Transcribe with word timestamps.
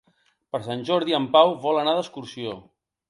Per 0.55 0.61
Sant 0.67 0.81
Jordi 0.87 1.15
en 1.17 1.27
Pau 1.35 1.53
vol 1.67 1.81
anar 1.83 1.97
d'excursió. 1.99 2.57